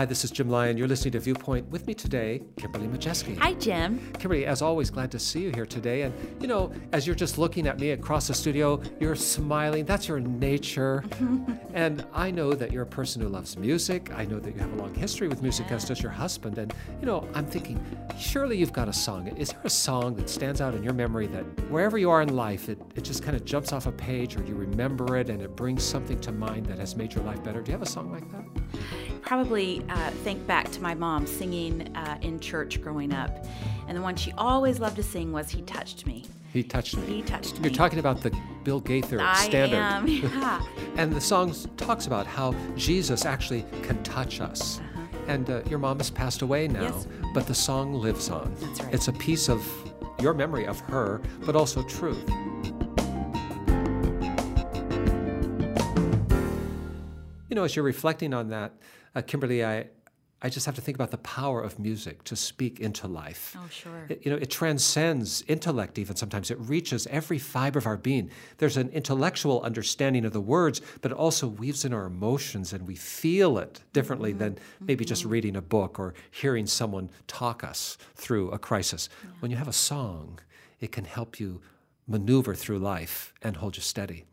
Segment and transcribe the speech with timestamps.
[0.00, 0.78] Hi, this is Jim Lyon.
[0.78, 1.68] You're listening to Viewpoint.
[1.68, 3.36] With me today, Kimberly Majeski.
[3.36, 4.00] Hi, Jim.
[4.14, 6.00] Kimberly, as always, glad to see you here today.
[6.04, 9.84] And, you know, as you're just looking at me across the studio, you're smiling.
[9.84, 11.04] That's your nature.
[11.74, 14.10] and I know that you're a person who loves music.
[14.14, 16.56] I know that you have a long history with music, as does your husband.
[16.56, 17.78] And, you know, I'm thinking,
[18.18, 19.28] surely you've got a song.
[19.36, 22.34] Is there a song that stands out in your memory that wherever you are in
[22.34, 25.42] life, it, it just kind of jumps off a page or you remember it and
[25.42, 27.60] it brings something to mind that has made your life better?
[27.60, 28.59] Do you have a song like that?
[29.30, 33.46] Probably uh, think back to my mom singing uh, in church growing up.
[33.86, 36.24] And the one she always loved to sing was He Touched Me.
[36.52, 37.06] He touched me.
[37.06, 37.76] He touched You're me.
[37.76, 39.76] talking about the Bill Gaither I standard.
[39.76, 40.60] am, yeah.
[40.96, 44.80] And the song talks about how Jesus actually can touch us.
[45.28, 47.06] And uh, your mom has passed away now, Yes.
[47.32, 48.52] but the song lives on.
[48.58, 48.92] That's right.
[48.92, 49.64] It's a piece of
[50.20, 52.28] your memory of her, but also truth.
[57.50, 58.72] You know, as you're reflecting on that,
[59.14, 59.86] uh, Kimberly, I,
[60.40, 63.56] I just have to think about the power of music to speak into life.
[63.58, 64.06] Oh, sure.
[64.08, 66.50] It, you know, it transcends intellect even sometimes.
[66.50, 68.30] It reaches every fiber of our being.
[68.58, 72.86] There's an intellectual understanding of the words, but it also weaves in our emotions and
[72.86, 77.98] we feel it differently than maybe just reading a book or hearing someone talk us
[78.14, 79.08] through a crisis.
[79.40, 80.38] When you have a song,
[80.80, 81.60] it can help you
[82.06, 84.24] maneuver through life and hold you steady.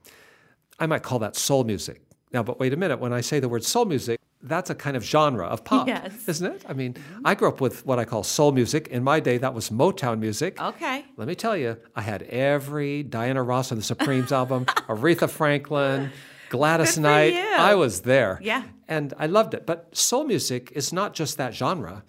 [0.80, 2.02] I might call that soul music.
[2.34, 3.00] Now, but wait a minute.
[3.00, 6.28] When I say the word soul music, that's a kind of genre of pop, Yes.
[6.28, 6.64] isn't it?
[6.68, 8.88] I mean, I grew up with what I call soul music.
[8.90, 10.62] In my day, that was Motown music.
[10.62, 11.06] Okay.
[11.16, 16.12] Let me tell you, I had every Diana Ross and the Supremes album, Aretha Franklin,
[16.50, 17.34] Gladys Knight.
[17.34, 17.40] you.
[17.58, 18.40] I was there.
[18.44, 18.64] Yeah.
[18.88, 19.66] And I loved it.
[19.66, 22.04] But soul music is not just that genre.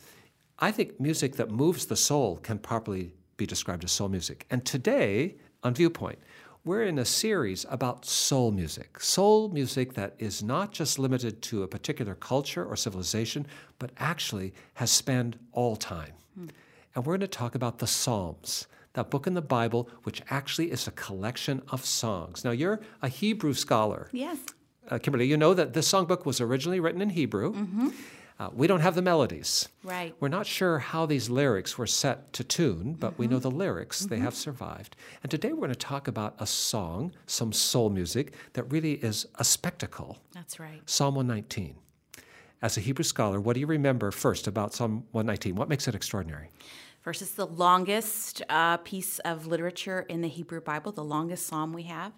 [0.58, 4.46] I think music that moves the soul can properly be described as soul music.
[4.50, 6.18] And today, on Viewpoint,
[6.64, 9.00] we're in a series about soul music.
[9.00, 13.46] Soul music that is not just limited to a particular culture or civilization,
[13.78, 16.12] but actually has spanned all time.
[16.94, 20.70] And we're going to talk about the Psalms, that book in the Bible, which actually
[20.70, 22.44] is a collection of songs.
[22.44, 24.08] Now, you're a Hebrew scholar.
[24.12, 24.38] Yes.
[24.90, 27.92] Uh, Kimberly, you know that this songbook was originally written in Hebrew.
[28.40, 29.68] Uh, we don't have the melodies.
[29.82, 30.14] Right.
[30.20, 34.06] We're not sure how these lyrics were set to tune, but we know the lyrics,
[34.06, 34.94] they have survived.
[35.22, 39.26] And today we're going to talk about a song, some soul music, that really is
[39.36, 40.80] a spectacle That's right.
[40.86, 41.74] Psalm 119.
[42.62, 45.56] As a Hebrew scholar, what do you remember first about Psalm 119?
[45.56, 46.48] What makes it extraordinary?
[47.00, 51.72] First, it's the longest uh, piece of literature in the Hebrew Bible, the longest psalm
[51.72, 52.12] we have.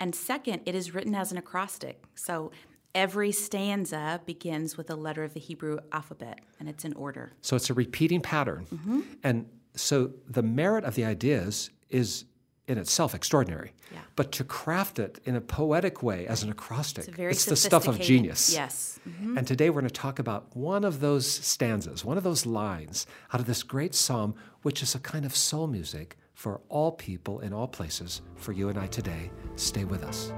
[0.00, 2.02] And second, it is written as an acrostic.
[2.14, 2.50] So
[2.94, 7.32] every stanza begins with a letter of the Hebrew alphabet, and it's in order.
[7.42, 8.66] So it's a repeating pattern.
[8.72, 9.00] Mm-hmm.
[9.22, 12.24] And so the merit of the ideas is
[12.66, 13.74] in itself extraordinary.
[13.92, 13.98] Yeah.
[14.16, 17.86] But to craft it in a poetic way as an acrostic, It's very the stuff
[17.88, 18.54] of genius.
[18.54, 18.98] Yes.
[19.06, 19.36] Mm-hmm.
[19.36, 23.06] And today we're going to talk about one of those stanzas, one of those lines
[23.32, 27.40] out of this great psalm, which is a kind of soul music for all people
[27.40, 29.30] in all places, for you and I today.
[29.56, 30.32] Stay with us.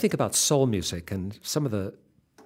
[0.00, 1.94] Think about soul music and some of the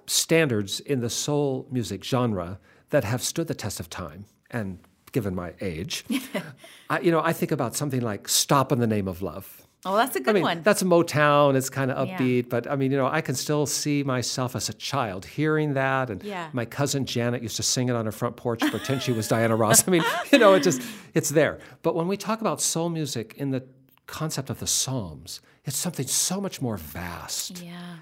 [0.07, 4.79] standards in the soul music genre that have stood the test of time, and
[5.11, 6.05] given my age,
[6.89, 9.95] I, you know, I think about something like "Stop in the Name of Love." Oh,
[9.95, 10.61] that's a good I mean, one.
[10.63, 11.55] that's a Motown.
[11.55, 12.17] It's kind of Yeah.
[12.17, 15.75] upbeat, but I mean, you know, I can still see myself as a child hearing
[15.75, 16.09] that.
[16.09, 16.49] And Yeah.
[16.53, 19.55] my cousin Janet used to sing it on her front porch, pretend she was Diana
[19.55, 19.87] Ross.
[19.87, 20.81] I mean, you know, it just,
[21.13, 21.59] it's there.
[21.83, 23.63] But when we talk about soul music in the
[24.07, 27.61] concept of the Psalms, it's something so much more vast.
[27.61, 27.97] yeah.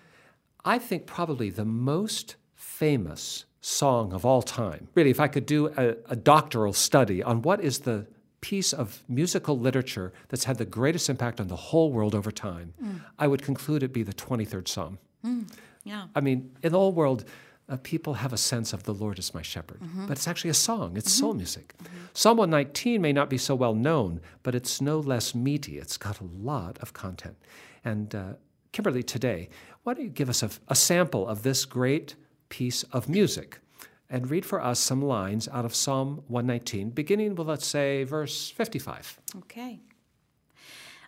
[0.65, 4.87] I think probably the most famous song of all time.
[4.95, 8.07] Really, if I could do a, a doctoral study on what is the
[8.41, 12.73] piece of musical literature that's had the greatest impact on the whole world over time,
[12.81, 13.01] mm.
[13.17, 14.99] I would conclude it be the 23rd Psalm.
[15.25, 15.49] Mm,
[15.83, 16.07] yeah.
[16.13, 17.25] I mean, in the whole world,
[17.69, 20.53] uh, people have a sense of the Lord is my shepherd, but it's actually a
[20.55, 20.97] song.
[20.97, 21.73] It's soul music.
[22.13, 25.77] Psalm 119 may not be so well known, but it's no less meaty.
[25.77, 27.37] It's got a lot of content.
[27.85, 28.33] And uh,
[28.73, 29.49] Kimberly, today,
[29.83, 32.15] why don't you give us a, a sample of this great
[32.49, 33.59] piece of music?
[34.09, 38.51] And read for us some lines out of Psalm 119, beginning with, let's say, verse
[38.51, 39.19] 55.
[39.37, 39.79] Okay.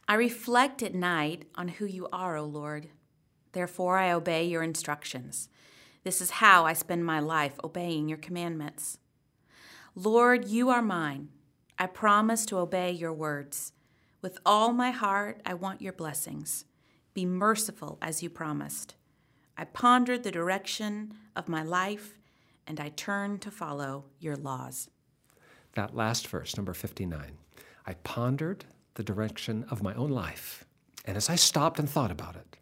[0.08, 2.88] I reflect at night on who you are, O Lord.
[3.52, 5.50] Therefore, I obey your instructions.
[6.06, 9.00] This is how I spend my life, obeying your commandments.
[9.96, 11.30] Lord, you are mine.
[11.80, 13.74] I promise to obey your words.
[14.22, 16.66] With all my heart, I want your blessings.
[17.16, 18.94] Be merciful as you promised.
[19.58, 22.20] I pondered the direction of my life,
[22.68, 24.92] and I turned to follow your laws.
[25.74, 27.32] That last verse, number 59.
[27.88, 30.66] I pondered the direction of my own life,
[31.04, 32.58] and as I stopped and thought about it,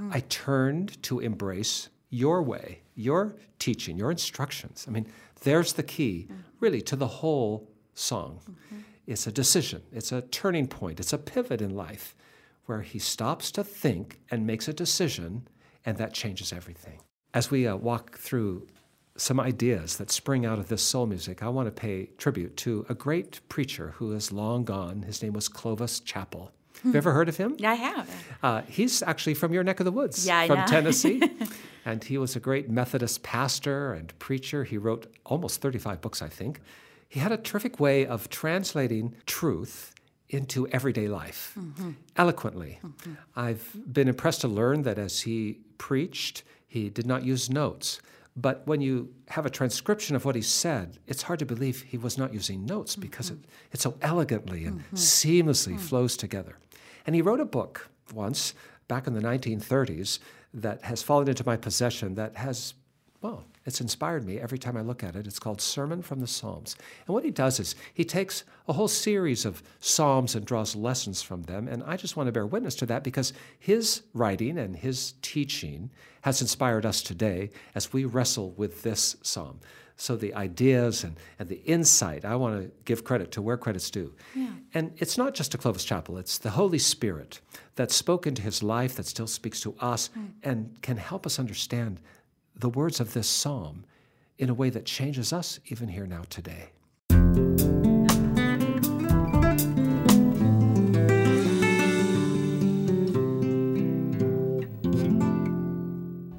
[0.00, 0.10] mm.
[0.10, 4.86] I turned to embrace your way, your teaching, your instructions.
[4.88, 5.06] I mean,
[5.42, 6.36] there's the key, mm.
[6.60, 8.40] really, to the whole song.
[8.50, 8.78] Mm-hmm.
[9.06, 12.14] It's a decision, it's a turning point, it's a pivot in life
[12.66, 15.48] where he stops to think and makes a decision,
[15.86, 17.00] and that changes everything.
[17.32, 18.66] As we uh, walk through
[19.16, 22.84] some ideas that spring out of this soul music, I want to pay tribute to
[22.88, 25.02] a great preacher who is long gone.
[25.02, 26.52] His name was Clovis Chappell.
[26.82, 27.56] Have you ever heard of him?
[27.58, 28.10] Yeah, I have.
[28.42, 30.66] Uh, he's actually from your neck of the woods, yeah, from yeah.
[30.66, 31.22] Tennessee.
[31.84, 34.64] and he was a great Methodist pastor and preacher.
[34.64, 36.60] He wrote almost 35 books, I think.
[37.08, 39.94] He had a terrific way of translating truth
[40.28, 41.92] into everyday life mm-hmm.
[42.16, 42.78] eloquently.
[42.84, 43.14] Mm-hmm.
[43.34, 48.00] I've been impressed to learn that as he preached, he did not use notes.
[48.36, 51.98] But when you have a transcription of what he said, it's hard to believe he
[51.98, 53.02] was not using notes mm-hmm.
[53.02, 53.38] because it,
[53.72, 54.96] it so elegantly and mm-hmm.
[54.96, 55.80] seamlessly mm.
[55.80, 56.58] flows together.
[57.08, 58.52] And he wrote a book once,
[58.86, 60.18] back in the 1930s,
[60.52, 62.74] that has fallen into my possession that has,
[63.22, 65.26] well, it's inspired me every time I look at it.
[65.26, 66.76] It's called Sermon from the Psalms.
[67.06, 71.22] And what he does is he takes a whole series of Psalms and draws lessons
[71.22, 71.66] from them.
[71.66, 75.88] And I just want to bear witness to that because his writing and his teaching
[76.20, 79.60] has inspired us today as we wrestle with this Psalm.
[80.00, 83.90] So the ideas and, and the insight, I want to give credit to where credit's
[83.90, 84.14] due.
[84.32, 84.50] Yeah.
[84.72, 87.40] And it's not just to Clovis Chappell, it's the Holy Spirit
[87.74, 90.30] that spoke into his life, that still speaks to us, mm.
[90.44, 92.00] and can help us understand
[92.54, 93.84] the words of this psalm
[94.38, 96.70] in a way that changes us even here now today.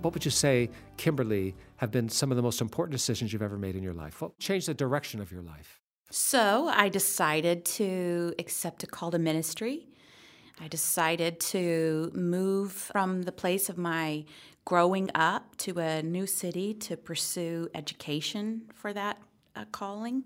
[0.09, 3.59] What would you say, Kimberly, have been some of the most important decisions you've ever
[3.59, 4.23] made in your life?
[4.23, 5.79] What changed the direction of your life?
[6.09, 9.85] So I decided to accept a call to ministry.
[10.59, 14.25] I decided to move from the place of my
[14.65, 19.21] growing up to a new city to pursue education for that
[19.55, 20.23] uh, calling.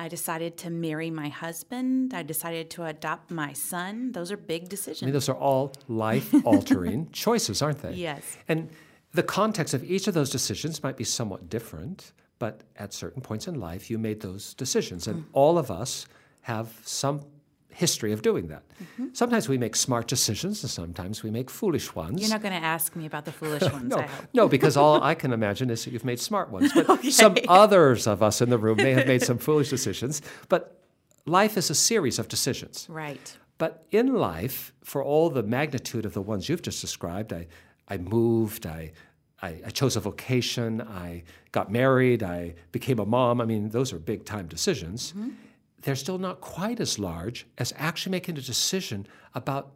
[0.00, 2.12] I decided to marry my husband.
[2.12, 4.10] I decided to adopt my son.
[4.10, 5.04] Those are big decisions.
[5.04, 7.92] I mean, those are all life altering choices, aren't they?
[7.92, 8.36] Yes.
[8.48, 8.68] And
[9.16, 13.48] the context of each of those decisions might be somewhat different, but at certain points
[13.48, 15.06] in life, you made those decisions.
[15.06, 15.26] And mm.
[15.32, 16.06] all of us
[16.42, 17.22] have some
[17.70, 18.62] history of doing that.
[18.82, 19.06] Mm-hmm.
[19.12, 22.20] Sometimes we make smart decisions, and sometimes we make foolish ones.
[22.20, 25.14] You're not going to ask me about the foolish ones, no, no, because all I
[25.14, 26.72] can imagine is that you've made smart ones.
[26.74, 27.10] But okay.
[27.10, 30.22] some others of us in the room may have made some foolish decisions.
[30.48, 30.78] But
[31.24, 32.86] life is a series of decisions.
[32.88, 33.36] Right.
[33.58, 37.46] But in life, for all the magnitude of the ones you've just described, I,
[37.88, 38.92] I moved, I,
[39.42, 41.22] I, I, chose a vocation, I
[41.52, 43.40] got married, I became a mom.
[43.40, 45.12] I mean, those are big time decisions.
[45.12, 45.30] Mm-hmm
[45.86, 49.70] they're still not quite as large as actually making a decision about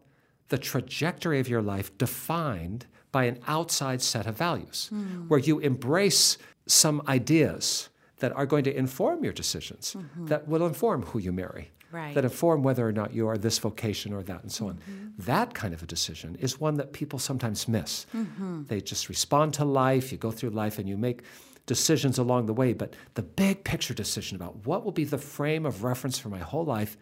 [0.48, 5.28] the trajectory of your life defined by an outside set of values, mm.
[5.28, 6.36] where you embrace
[6.66, 10.26] some ideas that are going to inform your decisions, mm-hmm.
[10.26, 12.14] that will inform who you marry, right.
[12.14, 14.90] that inform whether or not you are this vocation or that, and so mm-hmm.
[14.90, 15.14] on.
[15.18, 18.06] That kind of a decision is one that people sometimes miss.
[18.14, 18.64] Mm-hmm.
[18.64, 21.22] They just respond to life, you go through life, and you make
[21.66, 25.64] decisions along the way, but the big picture decision about what will be the frame
[25.64, 26.96] of reference for my whole life,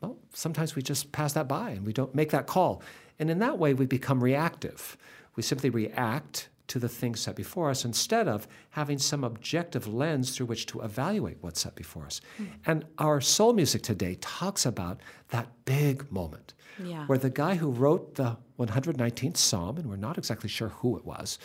[0.00, 2.82] well, sometimes we just pass that by and we don't make that call.
[3.18, 4.96] And in that way, we become reactive.
[5.36, 10.36] We simply react to the things set before us instead of having some objective lens
[10.36, 12.20] through which to evaluate what's set before us.
[12.40, 12.70] Mm-hmm.
[12.70, 17.06] And our soul music today talks about that big moment yeah.
[17.06, 21.04] where the guy who wrote the 119th Psalm, and we're not exactly sure who it
[21.04, 21.38] was,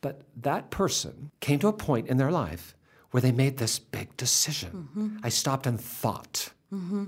[0.00, 2.74] but that person came to a point in their life
[3.10, 4.70] where they made this big decision.
[4.70, 5.18] Mm-hmm.
[5.22, 6.50] I stopped and thought.
[6.72, 7.06] Mm-hmm.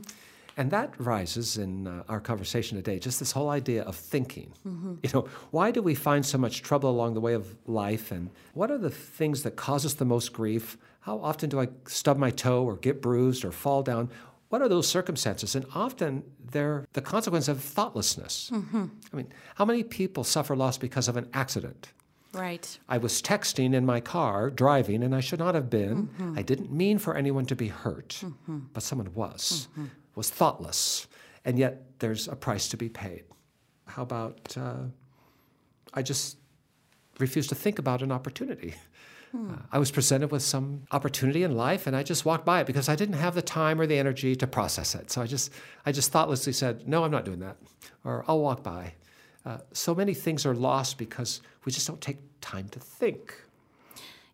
[0.57, 4.53] And that rises in uh, our conversation today, just this whole idea of thinking.
[4.67, 4.95] Mm-hmm.
[5.03, 8.13] You know, why do we find so much trouble along the way of life?
[8.13, 10.77] And what are the things that cause us the most grief?
[11.01, 14.11] How often do I stub my toe or get bruised or fall down?
[14.51, 15.55] What are those circumstances?
[15.55, 18.51] And often they're the consequence of thoughtlessness.
[18.53, 18.85] Mm-hmm.
[19.13, 21.89] I mean, how many people suffer loss because of an accident?
[22.35, 22.79] Right.
[22.89, 26.09] I was texting in my car, driving, and I should not have been.
[26.09, 26.39] Mm-hmm.
[26.39, 28.61] I didn't mean for anyone to be hurt, mm-hmm.
[28.73, 29.87] but someone was, mm-hmm.
[30.15, 31.07] Was thoughtless.
[31.45, 33.25] And yet there's a price to be paid.
[33.87, 34.85] How about uh,
[35.93, 36.39] I just
[37.19, 38.75] refuse to think about an opportunity?
[39.35, 42.67] Uh, I was presented with some opportunity in life, and I just walked by it
[42.67, 45.11] because I didn't have the time or the energy to process it.
[45.11, 45.51] So I just,
[45.87, 47.57] I just thoughtlessly said, "No, I'm not doing that,"
[48.05, 48.93] or "I'll walk by."
[49.47, 53.35] Uh, so many things are lost because we just don't take time to think.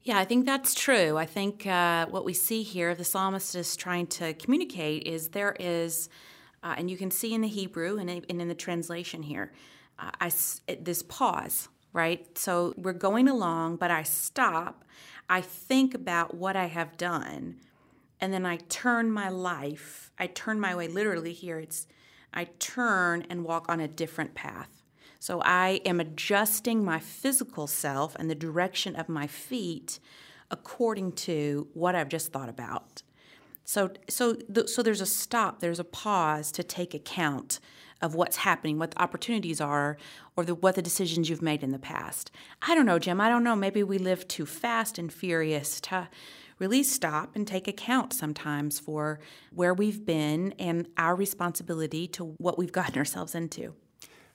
[0.09, 1.19] Yeah, I think that's true.
[1.19, 5.55] I think uh, what we see here, the psalmist is trying to communicate, is there
[5.61, 6.09] is,
[6.63, 9.53] uh, and you can see in the Hebrew and in, the translation here,
[9.99, 10.33] uh, I,
[10.81, 12.27] this pause, right?
[12.39, 14.87] So we're going along, but I stop.
[15.29, 17.57] I think about what I have done,
[18.19, 21.87] and then I turn my life, I turn my way, literally here, it's
[22.33, 24.78] I turn and walk on a different path.
[25.19, 29.99] So I am adjusting my physical self and the direction of my feet
[30.51, 33.03] according to what I've just thought about.
[33.65, 37.61] So, so, so there's a stop, there's a pause to take account
[38.01, 39.99] of what's happening, what the opportunities are,
[40.37, 42.31] or the, what the decisions you've made in the past.
[42.63, 43.21] I don't know, Jim.
[43.21, 43.57] I don't know.
[43.57, 46.09] Maybe we live too fast and furious to
[46.59, 49.21] really stop and take account sometimes for
[49.53, 53.75] where we've been and our responsibility to what we've gotten ourselves into.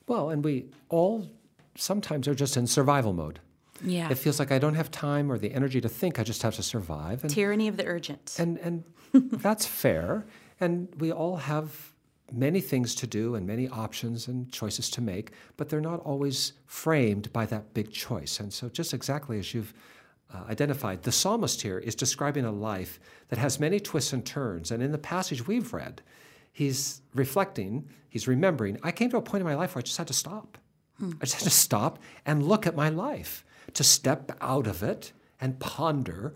[0.06, 1.30] Well, and we all
[1.76, 3.40] sometimes are just in survival mode.
[3.82, 4.08] Yeah.
[4.10, 6.18] It feels like I don't have time or the energy to think.
[6.18, 7.22] I just have to survive.
[7.24, 8.36] And, Tyranny of the urgent.
[8.38, 10.26] And and that's fair.
[10.60, 11.92] And we all have
[12.32, 16.54] many things to do and many options and choices to make, but they're not always
[16.66, 18.40] framed by that big choice.
[18.40, 19.74] And so, just exactly as you've
[20.32, 24.70] uh, identified, the psalmist here is describing a life that has many twists and turns.
[24.70, 26.02] And in the passage we've read,
[26.54, 29.98] he's reflecting, he's remembering, I came to a point in my life where I just
[29.98, 30.56] had to stop.
[30.98, 31.10] Hmm.
[31.20, 33.44] I just had to stop and look at my life,
[33.74, 36.32] to step out of it and ponder,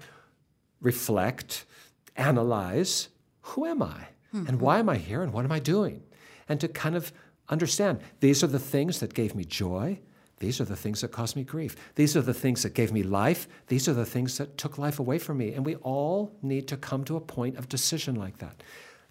[0.80, 1.64] reflect,
[2.16, 3.08] analyze
[3.40, 4.08] who am I?
[4.32, 4.46] Hmm.
[4.46, 5.22] And why am I here?
[5.22, 6.02] And what am I doing?
[6.48, 7.12] And to kind of
[7.48, 10.00] understand these are the things that gave me joy.
[10.38, 11.75] These are the things that caused me grief.
[11.94, 13.48] These are the things that gave me life.
[13.68, 15.52] These are the things that took life away from me.
[15.54, 18.62] And we all need to come to a point of decision like that.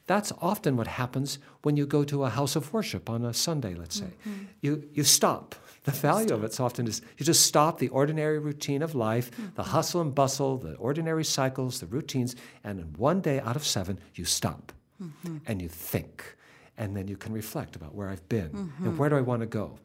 [0.07, 3.75] That's often what happens when you go to a house of worship on a Sunday,
[3.75, 4.05] let's say.
[4.05, 4.43] Mm-hmm.
[4.61, 5.53] You, you stop.
[5.83, 6.39] The value stop.
[6.39, 9.55] of it often is you just stop the ordinary routine of life, mm-hmm.
[9.55, 13.65] the hustle and bustle, the ordinary cycles, the routines, and in one day out of
[13.65, 14.71] seven, you stop
[15.01, 15.37] mm-hmm.
[15.45, 16.35] and you think.
[16.77, 18.85] And then you can reflect about where I've been mm-hmm.
[18.85, 19.77] and where do I want to go.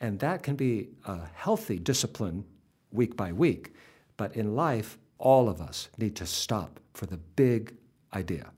[0.00, 2.44] And that can be a healthy discipline
[2.92, 3.74] week by week.
[4.16, 7.74] But in life, all of us need to stop for the big
[8.14, 8.50] idea.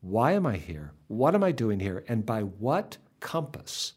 [0.00, 0.92] Why am I here?
[1.08, 2.04] What am I doing here?
[2.08, 3.94] And by what compass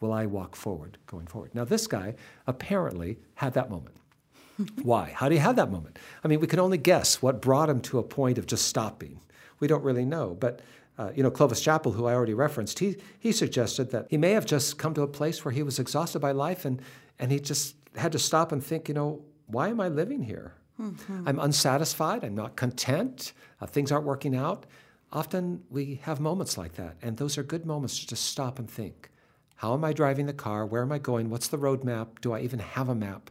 [0.00, 1.54] will I walk forward going forward?
[1.54, 2.14] Now, this guy
[2.46, 3.96] apparently had that moment.
[4.82, 5.12] Why?
[5.14, 5.98] How did he have that moment?
[6.24, 9.20] I mean, we can only guess what brought him to a point of just stopping.
[9.60, 10.36] We don't really know.
[10.38, 10.60] But,
[10.98, 14.32] uh, you know, Clovis Chappell, who I already referenced, he, he suggested that he may
[14.32, 16.82] have just come to a place where he was exhausted by life and,
[17.18, 20.54] and he just had to stop and think, you know, why am I living here?
[20.80, 21.28] Mm-hmm.
[21.28, 22.24] I'm unsatisfied.
[22.24, 23.32] I'm not content.
[23.60, 24.66] Uh, things aren't working out.
[25.12, 28.70] Often we have moments like that, and those are good moments to just stop and
[28.70, 29.10] think.
[29.56, 30.66] How am I driving the car?
[30.66, 31.30] Where am I going?
[31.30, 32.20] What's the road map?
[32.20, 33.30] Do I even have a map?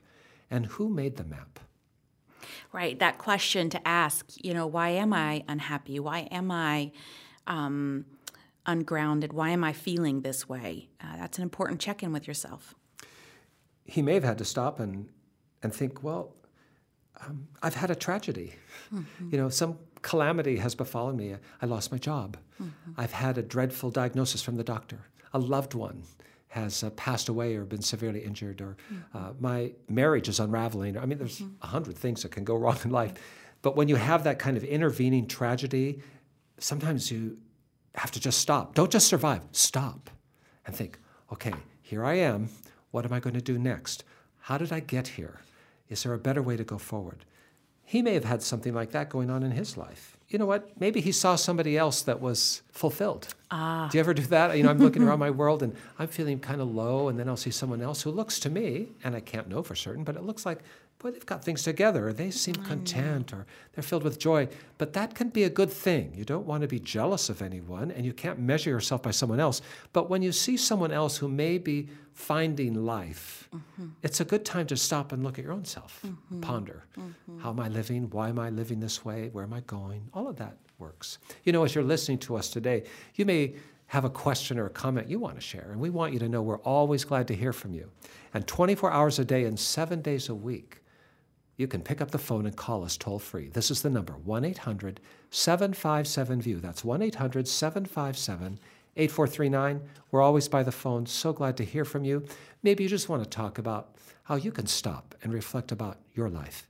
[0.49, 1.59] And who made the map?
[2.73, 5.99] Right, that question to ask, you know, why am I unhappy?
[5.99, 6.91] Why am I
[7.45, 8.05] um,
[8.65, 9.33] ungrounded?
[9.33, 10.89] Why am I feeling this way?
[11.01, 12.75] Uh, that's an important check in with yourself.
[13.85, 15.09] He may have had to stop and,
[15.63, 16.35] and think, well,
[17.25, 18.55] um, I've had a tragedy.
[18.93, 19.29] Mm-hmm.
[19.31, 21.35] You know, some calamity has befallen me.
[21.61, 22.37] I lost my job.
[22.61, 22.91] Mm-hmm.
[22.97, 24.99] I've had a dreadful diagnosis from the doctor.
[25.33, 26.03] A loved one
[26.49, 29.17] has uh, passed away or been severely injured, or mm-hmm.
[29.17, 30.97] uh, my marriage is unraveling.
[30.97, 31.61] I mean, there's mm-hmm.
[31.61, 33.13] a hundred things that can go wrong in life.
[33.61, 36.01] But when you have that kind of intervening tragedy,
[36.59, 37.37] sometimes you
[37.95, 38.75] have to just stop.
[38.75, 40.09] Don't just survive, stop
[40.65, 40.99] and think,
[41.31, 42.49] okay, here I am.
[42.91, 44.03] What am I going to do next?
[44.39, 45.41] How did I get here?
[45.89, 47.25] Is there a better way to go forward?
[47.89, 50.17] He may have had something like that going on in his life.
[50.27, 50.77] You know what?
[50.77, 53.33] Maybe he saw somebody else that was fulfilled.
[53.49, 53.87] Ah.
[53.89, 54.57] Do you ever do that?
[54.57, 57.29] You know, I'm looking around my world and I'm feeling kind of low, and then
[57.29, 60.17] I'll see someone else who looks to me, and I can't know for certain, but
[60.17, 60.59] it looks like
[60.99, 64.47] boy, they've got things together, or they seem content, or they're filled with joy.
[64.77, 66.11] But that can be a good thing.
[66.15, 69.39] You don't want to be jealous of anyone, and you can't measure yourself by someone
[69.39, 69.61] else.
[69.93, 73.89] But when you see someone else who may be finding life, mm-hmm.
[74.01, 76.41] it's a good time to stop and look at your own self, mm-hmm.
[76.41, 77.39] ponder mm-hmm.
[77.39, 78.09] how am I living?
[78.09, 79.29] Why am I living this way?
[79.31, 80.09] Where am I going?
[80.13, 81.19] All of that works.
[81.43, 82.83] You know, as you're listening to us today,
[83.15, 83.55] you may
[83.87, 86.27] have a question or a comment you want to share, and we want you to
[86.27, 87.89] know we're always glad to hear from you.
[88.33, 90.81] And 24 hours a day and seven days a week,
[91.57, 93.49] you can pick up the phone and call us toll free.
[93.49, 94.99] This is the number 1 800
[95.31, 96.61] 757 VIEW.
[96.61, 98.59] That's 1 800 757
[98.95, 99.81] 8439.
[100.11, 101.05] We're always by the phone.
[101.07, 102.25] So glad to hear from you.
[102.63, 106.29] Maybe you just want to talk about how you can stop and reflect about your
[106.29, 106.67] life.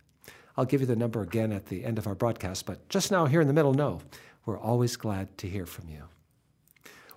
[0.55, 3.25] I'll give you the number again at the end of our broadcast, but just now
[3.25, 4.01] here in the middle, no.
[4.45, 6.03] We're always glad to hear from you.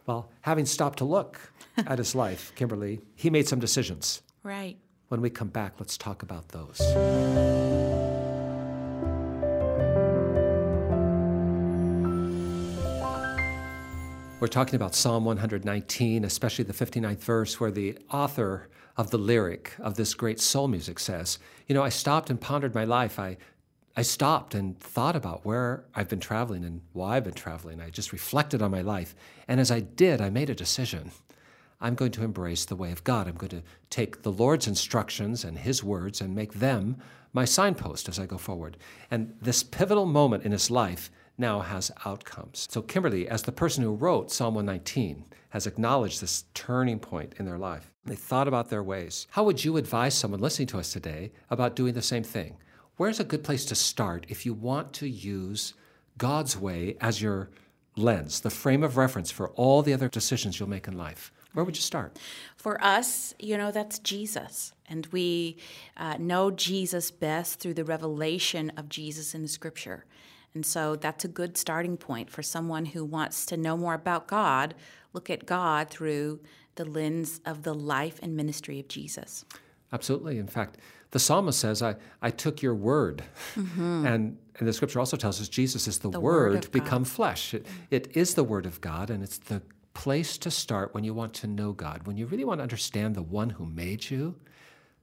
[0.06, 1.40] Well, having stopped to look
[1.76, 4.22] at his life, Kimberly, he made some decisions.
[4.42, 4.76] Right.
[5.10, 6.78] When we come back, let's talk about those.
[14.38, 19.74] We're talking about Psalm 119, especially the 59th verse, where the author of the lyric
[19.80, 23.18] of this great soul music says, You know, I stopped and pondered my life.
[23.18, 23.36] I,
[23.96, 27.80] I stopped and thought about where I've been traveling and why I've been traveling.
[27.80, 29.16] I just reflected on my life.
[29.48, 31.10] And as I did, I made a decision.
[31.80, 33.26] I'm going to embrace the way of God.
[33.26, 36.98] I'm going to take the Lord's instructions and His words and make them
[37.32, 38.76] my signpost as I go forward.
[39.10, 42.66] And this pivotal moment in his life now has outcomes.
[42.70, 47.46] So, Kimberly, as the person who wrote Psalm 119, has acknowledged this turning point in
[47.46, 47.92] their life.
[48.04, 49.26] They thought about their ways.
[49.30, 52.56] How would you advise someone listening to us today about doing the same thing?
[52.96, 55.74] Where's a good place to start if you want to use
[56.18, 57.50] God's way as your
[57.96, 61.32] lens, the frame of reference for all the other decisions you'll make in life?
[61.52, 62.18] Where would you start?
[62.56, 64.72] For us, you know, that's Jesus.
[64.88, 65.56] And we
[65.96, 70.04] uh, know Jesus best through the revelation of Jesus in the scripture.
[70.54, 74.26] And so that's a good starting point for someone who wants to know more about
[74.26, 74.74] God.
[75.12, 76.40] Look at God through
[76.74, 79.44] the lens of the life and ministry of Jesus.
[79.92, 80.38] Absolutely.
[80.38, 80.78] In fact,
[81.10, 83.24] the psalmist says, I, I took your word.
[83.56, 84.06] Mm-hmm.
[84.06, 87.54] And, and the scripture also tells us Jesus is the, the word, word become flesh.
[87.54, 89.62] It, it is the word of God, and it's the
[89.94, 93.14] place to start when you want to know God, when you really want to understand
[93.14, 94.36] the one who made you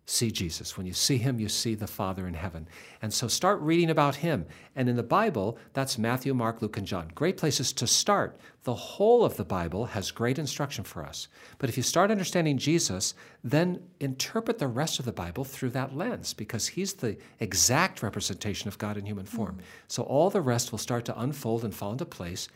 [0.09, 0.77] see Jesus.
[0.77, 2.67] When you see him, you see the Father in heaven.
[3.01, 4.45] And so start reading about him.
[4.73, 7.11] And in the Bible, that's Matthew, Mark, Luke, and John.
[7.13, 8.39] Great places to start.
[8.63, 11.27] The whole of the Bible has great instruction for us.
[11.57, 15.95] But if you start understanding Jesus, then interpret the rest of the Bible through that
[15.95, 19.55] lens because he's the exact representation of God in human form.
[19.55, 19.61] Mm-hmm.
[19.89, 22.47] So all the rest will start to unfold and fall into place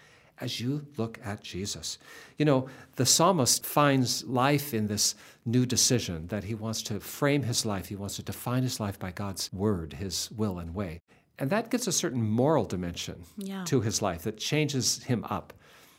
[0.41, 1.97] as you look at Jesus.
[2.37, 7.43] You know, the psalmist finds life in this new decision that he wants to frame
[7.43, 11.01] his life, he wants to define his life by God's word, his will and way.
[11.39, 13.63] And that gives a certain moral dimension yeah.
[13.65, 15.53] to his life that changes him up.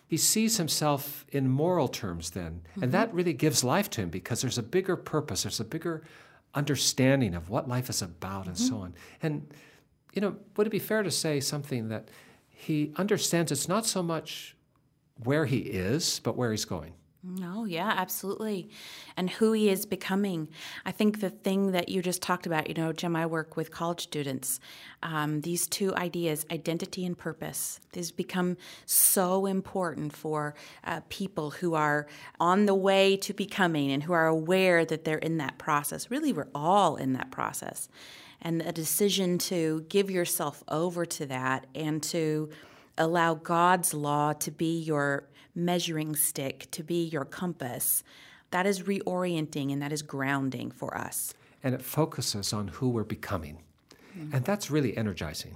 [0.06, 2.82] He sees himself in moral terms then, mm-hmm.
[2.82, 6.02] and that really gives life to him because there's a bigger purpose, there's a bigger
[6.54, 8.68] understanding of what life is about, and mm-hmm.
[8.68, 8.94] so on.
[9.22, 9.52] And,
[10.12, 12.08] you know, would it be fair to say something that
[12.62, 14.56] he understands it's not so much
[15.24, 16.94] where he is, but where he's going.
[17.24, 18.68] No, yeah, absolutely.
[19.16, 20.48] And who he is becoming.
[20.84, 23.70] I think the thing that you just talked about, you know, Jim, I work with
[23.70, 24.58] college students.
[25.04, 28.56] Um, these two ideas, identity and purpose, these become
[28.86, 32.08] so important for uh, people who are
[32.40, 36.10] on the way to becoming and who are aware that they're in that process.
[36.10, 37.88] Really, we're all in that process
[38.40, 42.50] and a decision to give yourself over to that and to
[42.98, 48.02] allow God's law to be your measuring stick, to be your compass,
[48.50, 51.34] that is reorienting and that is grounding for us.
[51.62, 53.58] And it focuses on who we're becoming.
[54.16, 54.36] Mm-hmm.
[54.36, 55.54] And that's really energizing.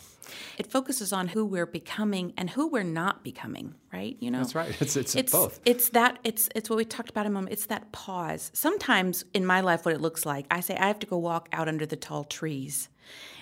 [0.57, 4.17] It focuses on who we're becoming and who we're not becoming, right?
[4.19, 4.75] You know, that's right.
[4.81, 5.61] It's, it's, it's both.
[5.65, 6.19] It's that.
[6.25, 7.53] It's it's what we talked about a moment.
[7.53, 8.51] It's that pause.
[8.55, 11.49] Sometimes in my life, what it looks like, I say I have to go walk
[11.53, 12.89] out under the tall trees,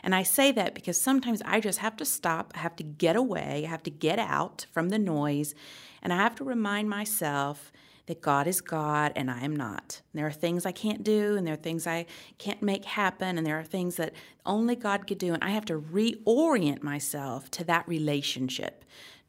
[0.02, 2.52] and I say that because sometimes I just have to stop.
[2.54, 3.64] I have to get away.
[3.66, 5.54] I have to get out from the noise,
[6.02, 7.72] and I have to remind myself
[8.06, 10.02] that God is God and I am not.
[10.12, 12.06] And there are things I can't do, and there are things I
[12.38, 14.12] can't make happen, and there are things that
[14.44, 15.32] only God could do.
[15.32, 18.84] And I have to reorient myself to that relationship,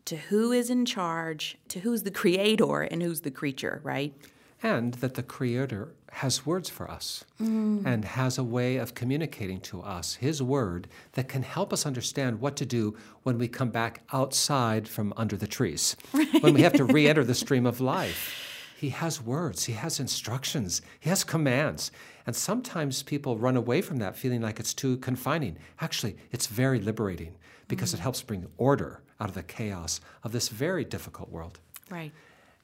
[0.06, 4.14] to who is in charge, to who's the creator, and who's the creature, right?
[4.62, 7.86] And that the creator has words for us mm.
[7.86, 12.40] and has a way of communicating to us his word that can help us understand
[12.40, 16.42] what to do when we come back outside from under the trees, right.
[16.42, 18.72] when we have to re enter the stream of life.
[18.78, 21.92] He has words, he has instructions, he has commands.
[22.26, 25.58] And sometimes people run away from that feeling like it's too confining.
[25.82, 27.36] Actually, it's very liberating
[27.68, 28.00] because mm-hmm.
[28.00, 31.60] it helps bring order out of the chaos of this very difficult world.
[31.90, 32.14] Right.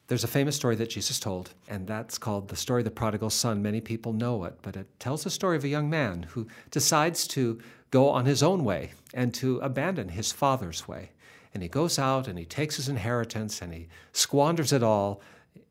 [0.08, 3.30] There's a famous story that Jesus told, and that's called the story of the prodigal
[3.30, 3.62] son.
[3.62, 7.28] Many people know it, but it tells the story of a young man who decides
[7.30, 7.62] to
[7.92, 11.12] go on his own way and to abandon his father's way.
[11.54, 15.22] And he goes out and he takes his inheritance and he squanders it all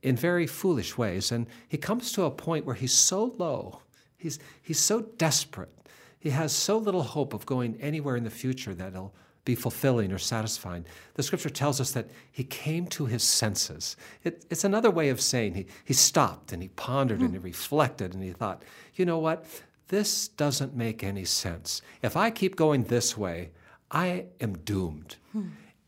[0.03, 1.33] in very foolish ways.
[1.33, 3.81] And he comes to a point where he's so low,
[4.17, 5.71] he's, he's so desperate,
[6.19, 10.13] he has so little hope of going anywhere in the future that he'll be fulfilling
[10.13, 10.85] or satisfying.
[11.15, 13.97] The scripture tells us that he came to his senses.
[14.23, 17.25] It, it's another way of saying he, he stopped and he pondered mm.
[17.25, 18.63] and he reflected and he thought,
[18.95, 19.47] you know what?
[19.91, 21.83] this doesn't make any sense.
[22.01, 23.51] If I keep going this way,
[23.91, 25.17] I am doomed.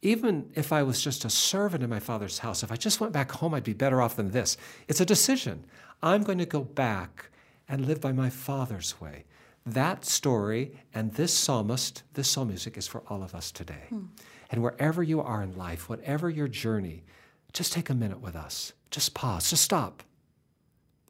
[0.02, 3.12] Even if I was just a servant in my father's house, if I just went
[3.12, 4.56] back home, I'd be better off than this.
[4.88, 5.64] It's a decision.
[6.02, 7.30] I'm going to go back
[7.68, 9.24] and live by my father's way.
[9.64, 13.84] That story and this psalmist, this psalm music is for all of us today.
[13.88, 14.06] Hmm.
[14.50, 17.04] And wherever you are in life, whatever your journey,
[17.52, 18.72] just take a minute with us.
[18.90, 20.02] Just pause, just stop.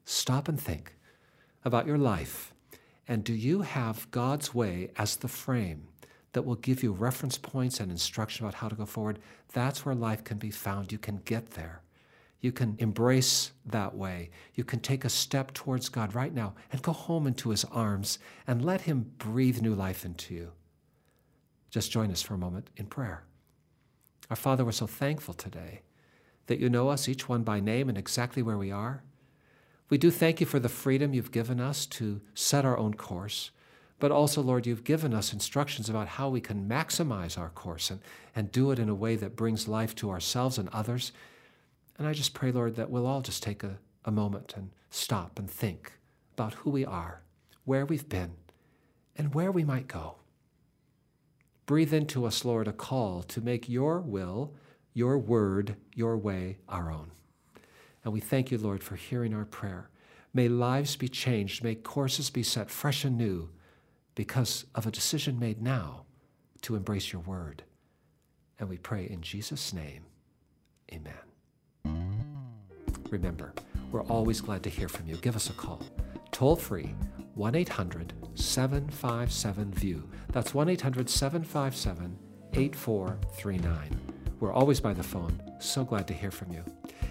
[0.05, 0.95] Stop and think
[1.65, 2.53] about your life.
[3.07, 5.87] And do you have God's way as the frame
[6.31, 9.19] that will give you reference points and instruction about how to go forward?
[9.53, 10.91] That's where life can be found.
[10.91, 11.82] You can get there.
[12.43, 14.29] You can embrace that way.
[14.53, 18.19] You can take a step towards God right now and go home into His arms
[18.45, 20.51] and let Him breathe new life into you.
[21.69, 23.23] Just join us for a moment in prayer.
[24.29, 25.83] Our Father, we're so thankful today
[26.47, 29.03] that you know us, each one by name and exactly where we are.
[29.89, 33.51] We do thank you for the freedom you've given us to set our own course.
[33.99, 38.01] But also, Lord, you've given us instructions about how we can maximize our course and,
[38.35, 41.13] and do it in a way that brings life to ourselves and others.
[41.97, 45.37] And I just pray, Lord, that we'll all just take a, a moment and stop
[45.37, 45.93] and think
[46.33, 47.21] about who we are,
[47.65, 48.31] where we've been,
[49.15, 50.15] and where we might go.
[51.65, 54.53] Breathe into us, Lord, a call to make your will,
[54.93, 57.11] your word, your way our own.
[58.03, 59.89] And we thank you, Lord, for hearing our prayer.
[60.33, 63.49] May lives be changed, may courses be set fresh and new
[64.15, 66.05] because of a decision made now
[66.61, 67.63] to embrace your word.
[68.59, 70.03] And we pray in Jesus' name,
[70.91, 71.32] amen.
[73.13, 73.53] Remember,
[73.91, 75.17] we're always glad to hear from you.
[75.17, 75.83] Give us a call.
[76.31, 76.95] Toll free,
[77.35, 80.09] 1 800 757 VIEW.
[80.31, 82.17] That's 1 800 757
[82.53, 83.99] 8439.
[84.39, 85.39] We're always by the phone.
[85.59, 86.63] So glad to hear from you.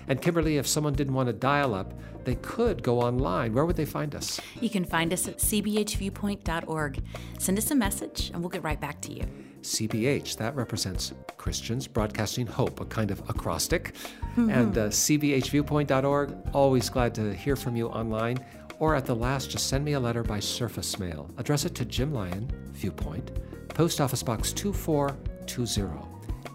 [0.08, 3.54] And Kimberly, if someone didn't want to dial up, they could go online.
[3.54, 4.40] Where would they find us?
[4.60, 7.00] You can find us at cbhviewpoint.org.
[7.38, 9.24] Send us a message and we'll get right back to you.
[9.62, 13.94] CBH, that represents Christians Broadcasting Hope, a kind of acrostic.
[14.36, 18.38] And uh, cbhviewpoint.org, always glad to hear from you online.
[18.78, 21.30] Or at the last, just send me a letter by surface mail.
[21.38, 23.30] Address it to Jim Lyon, Viewpoint,
[23.68, 26.12] Post Office Box 2420.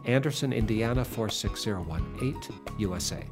[0.07, 2.35] Anderson, Indiana 46018,
[2.79, 3.23] USA.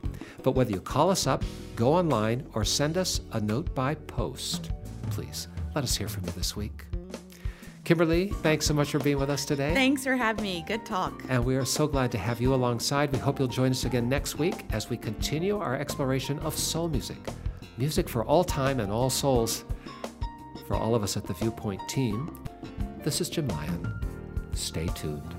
[0.43, 1.43] But whether you call us up,
[1.75, 4.71] go online, or send us a note by post,
[5.09, 6.85] please let us hear from you this week.
[7.85, 9.71] Kimberly, thanks so much for being with us today.
[9.75, 10.65] Thanks for having me.
[10.67, 11.23] Good talk.
[11.29, 13.11] And we are so glad to have you alongside.
[13.11, 16.89] We hope you'll join us again next week as we continue our exploration of soul
[16.89, 17.29] music.
[17.77, 19.65] Music for all time and all souls.
[20.67, 22.43] For all of us at the Viewpoint team,
[23.03, 23.93] this is Jim Lyon.
[24.53, 25.34] Stay tuned.